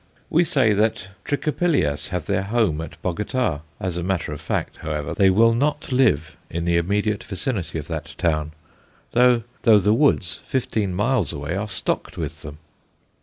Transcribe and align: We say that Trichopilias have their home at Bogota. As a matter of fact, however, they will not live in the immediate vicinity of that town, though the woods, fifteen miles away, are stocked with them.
We 0.31 0.43
say 0.45 0.73
that 0.73 1.09
Trichopilias 1.25 2.07
have 2.07 2.25
their 2.25 2.41
home 2.41 2.81
at 2.81 2.99
Bogota. 3.03 3.59
As 3.79 3.97
a 3.97 4.03
matter 4.03 4.33
of 4.33 4.41
fact, 4.41 4.77
however, 4.77 5.13
they 5.13 5.29
will 5.29 5.53
not 5.53 5.91
live 5.91 6.35
in 6.49 6.65
the 6.65 6.75
immediate 6.75 7.23
vicinity 7.23 7.77
of 7.77 7.87
that 7.87 8.15
town, 8.17 8.53
though 9.11 9.43
the 9.61 9.93
woods, 9.93 10.41
fifteen 10.43 10.95
miles 10.95 11.33
away, 11.33 11.55
are 11.55 11.67
stocked 11.69 12.17
with 12.17 12.41
them. 12.41 12.57